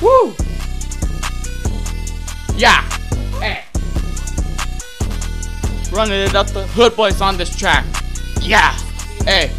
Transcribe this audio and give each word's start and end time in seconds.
Woo! 0.00 0.34
Yeah! 2.56 2.82
Hey! 3.38 3.64
Running 5.92 6.20
it 6.20 6.34
up 6.34 6.46
the 6.48 6.66
hood 6.68 6.96
boys 6.96 7.20
on 7.20 7.36
this 7.36 7.54
track. 7.54 7.84
Yeah! 8.40 8.72
Hey! 9.24 9.50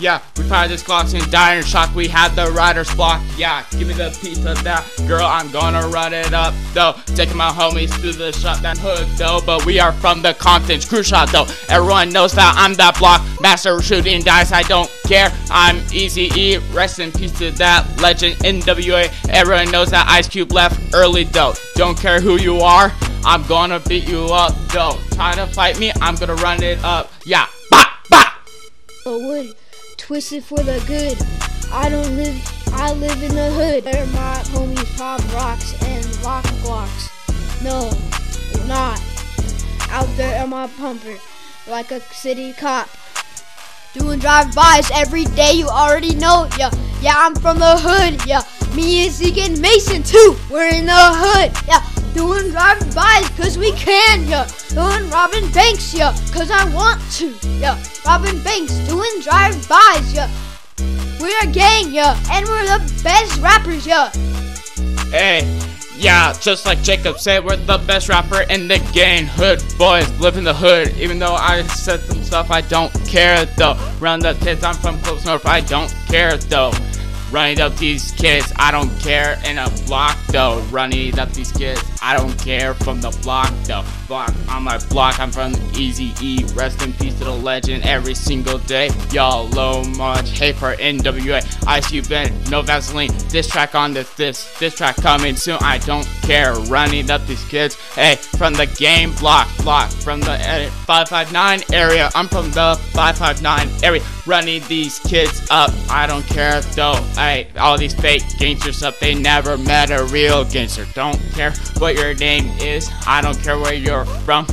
Yeah, 0.00 0.22
we 0.38 0.44
fired 0.44 0.70
this 0.70 0.82
Glocks 0.82 1.14
in 1.14 1.30
dire 1.30 1.62
shock. 1.62 1.94
We 1.94 2.08
had 2.08 2.30
the 2.30 2.50
rider's 2.52 2.92
block. 2.94 3.20
Yeah, 3.36 3.64
give 3.72 3.86
me 3.86 3.92
the 3.92 4.16
piece 4.22 4.42
of 4.46 4.64
that. 4.64 4.90
Girl, 5.06 5.26
I'm 5.26 5.50
gonna 5.50 5.86
run 5.88 6.14
it 6.14 6.32
up, 6.32 6.54
though. 6.72 6.94
Taking 7.14 7.36
my 7.36 7.50
homies 7.50 7.90
through 7.90 8.14
the 8.14 8.32
shot 8.32 8.62
that 8.62 8.78
hood, 8.78 9.06
though. 9.18 9.40
But 9.44 9.66
we 9.66 9.78
are 9.78 9.92
from 9.92 10.22
the 10.22 10.32
Compton 10.32 10.80
crew 10.80 11.02
shot, 11.02 11.30
though. 11.30 11.46
Everyone 11.68 12.08
knows 12.10 12.32
that 12.32 12.54
I'm 12.56 12.72
that 12.74 12.98
block. 12.98 13.20
Master 13.42 13.82
shooting 13.82 14.22
dice, 14.22 14.52
I 14.52 14.62
don't 14.62 14.90
care. 15.04 15.30
I'm 15.50 15.76
Easy 15.92 16.30
E. 16.34 16.56
Rest 16.72 16.98
in 16.98 17.12
peace 17.12 17.32
to 17.38 17.50
that 17.52 17.86
legend 18.00 18.36
NWA. 18.36 19.12
Everyone 19.28 19.70
knows 19.70 19.90
that 19.90 20.08
Ice 20.08 20.28
Cube 20.28 20.52
left 20.52 20.80
early, 20.94 21.24
though. 21.24 21.52
Don't 21.74 21.98
care 21.98 22.20
who 22.20 22.40
you 22.40 22.60
are. 22.60 22.90
I'm 23.22 23.46
gonna 23.46 23.80
beat 23.80 24.08
you 24.08 24.24
up, 24.32 24.54
though. 24.68 24.98
Try 25.10 25.34
to 25.34 25.46
fight 25.48 25.78
me, 25.78 25.92
I'm 26.00 26.14
gonna 26.16 26.36
run 26.36 26.62
it 26.62 26.82
up. 26.82 27.12
Yeah. 27.26 27.46
Oh, 29.06 29.18
wood, 29.26 29.54
twisted 30.10 30.42
for 30.42 30.58
the 30.64 30.82
good. 30.88 31.16
I 31.72 31.88
don't 31.88 32.16
live, 32.16 32.36
I 32.72 32.92
live 32.94 33.22
in 33.22 33.32
the 33.32 33.48
hood. 33.52 33.84
Where 33.84 34.06
my 34.06 34.42
homies 34.50 34.98
pop 34.98 35.20
rocks 35.32 35.80
and 35.84 36.04
rock 36.24 36.44
blocks. 36.64 37.08
No, 37.62 37.92
not. 38.66 39.00
Out 39.88 40.08
there 40.16 40.42
on 40.42 40.50
my 40.50 40.66
pumper, 40.66 41.14
like 41.68 41.92
a 41.92 42.00
city 42.00 42.52
cop. 42.54 42.88
Doing 43.94 44.18
drive-bys 44.18 44.90
every 44.92 45.26
day, 45.26 45.52
you 45.52 45.68
already 45.68 46.16
know, 46.16 46.48
yeah. 46.58 46.72
Yeah, 47.00 47.14
I'm 47.16 47.36
from 47.36 47.60
the 47.60 47.78
hood, 47.78 48.26
yeah. 48.26 48.42
Me 48.74 49.04
and 49.04 49.12
Zeke 49.12 49.38
and 49.38 49.60
Mason 49.60 50.02
too, 50.02 50.34
we're 50.50 50.74
in 50.74 50.86
the 50.86 50.92
hood, 50.92 51.52
yeah. 51.68 51.86
Doing 52.14 52.50
drive-bys 52.50 53.28
cause 53.30 53.56
we 53.56 53.72
can, 53.72 54.26
yeah. 54.26 54.48
Doing 54.70 55.08
robbing 55.10 55.50
banks, 55.52 55.94
yeah, 55.94 56.12
cause 56.32 56.50
I 56.50 56.68
want 56.74 57.00
to, 57.12 57.34
yeah. 57.58 57.80
Robbing 58.04 58.42
banks, 58.42 58.74
doing 58.88 59.20
drive-bys, 59.22 60.12
yeah. 60.12 60.30
We're 61.20 61.38
a 61.42 61.46
gang, 61.46 61.92
yeah, 61.92 62.18
and 62.30 62.46
we're 62.46 62.64
the 62.64 63.02
best 63.02 63.40
rappers, 63.40 63.86
yeah. 63.86 64.10
Hey, 65.10 65.60
yeah, 66.00 66.32
just 66.40 66.64
like 66.64 66.82
Jacob 66.82 67.18
said, 67.18 67.44
we're 67.44 67.56
the 67.56 67.78
best 67.86 68.08
rapper 68.08 68.40
in 68.48 68.68
the 68.68 68.78
game. 68.92 69.26
Hood 69.26 69.62
boys 69.76 70.08
live 70.18 70.38
in 70.38 70.44
the 70.44 70.54
hood. 70.54 70.96
Even 70.96 71.18
though 71.18 71.34
I 71.34 71.62
said 71.64 72.00
some 72.00 72.22
stuff, 72.22 72.50
I 72.50 72.62
don't 72.62 72.90
care 73.06 73.44
though. 73.44 73.76
Round 74.00 74.22
the 74.22 74.32
kids, 74.34 74.64
I'm 74.64 74.74
from 74.76 74.98
close 75.00 75.26
north, 75.26 75.44
I 75.44 75.60
don't 75.60 75.94
care 76.06 76.38
though. 76.38 76.72
Running 77.30 77.60
up 77.60 77.76
these 77.76 78.10
kids, 78.12 78.52
I 78.56 78.72
don't 78.72 78.90
care 78.98 79.40
in 79.44 79.58
a 79.58 79.70
block 79.86 80.18
though. 80.28 80.60
Running 80.70 81.16
up 81.18 81.30
these 81.32 81.52
kids, 81.52 81.80
I 82.02 82.16
don't 82.16 82.36
care 82.38 82.74
from 82.74 83.00
the 83.00 83.10
block 83.22 83.52
though. 83.64 83.84
Block 84.08 84.34
on 84.48 84.64
my 84.64 84.78
block, 84.88 85.20
I'm 85.20 85.30
from 85.30 85.54
Easy 85.74 86.12
E. 86.20 86.44
Rest 86.54 86.82
in 86.82 86.92
peace 86.94 87.16
to 87.18 87.24
the 87.24 87.30
legend 87.30 87.84
every 87.84 88.14
single 88.14 88.58
day. 88.58 88.90
Y'all 89.12 89.48
low 89.50 89.84
much 89.84 90.38
hate 90.38 90.56
for 90.56 90.74
NWA. 90.74 91.40
Ice 91.68 91.92
you 91.92 92.02
been 92.02 92.32
no 92.50 92.62
Vaseline. 92.62 93.12
This 93.28 93.46
track 93.46 93.76
on 93.76 93.92
this 93.92 94.12
this 94.14 94.58
this 94.58 94.74
track 94.74 94.96
coming 94.96 95.36
soon. 95.36 95.58
I 95.60 95.78
don't 95.78 96.06
care. 96.22 96.54
Running 96.68 97.10
up 97.10 97.24
these 97.26 97.44
kids, 97.44 97.76
hey, 97.94 98.16
from 98.16 98.54
the 98.54 98.66
game 98.66 99.14
block 99.14 99.48
block 99.58 99.90
from 99.90 100.20
the 100.20 100.32
uh, 100.32 100.70
559 100.86 101.62
area. 101.72 102.10
I'm 102.16 102.26
from 102.26 102.50
the 102.50 102.76
559 102.92 103.68
area. 103.84 104.02
Running 104.26 104.62
these 104.66 104.98
kids 105.00 105.46
up, 105.50 105.70
I 105.88 106.06
don't 106.08 106.26
care 106.26 106.60
though. 106.60 106.98
Hey, 107.20 107.48
all 107.58 107.76
these 107.76 107.92
fake 107.92 108.22
gangsters 108.38 108.82
up, 108.82 108.98
they 108.98 109.14
never 109.14 109.58
met 109.58 109.90
a 109.90 110.04
real 110.04 110.42
gangster. 110.42 110.86
Don't 110.94 111.20
care 111.34 111.52
what 111.76 111.94
your 111.94 112.14
name 112.14 112.46
is, 112.58 112.90
I 113.06 113.20
don't 113.20 113.38
care 113.42 113.58
where 113.58 113.74
you're 113.74 114.06
from. 114.06 114.46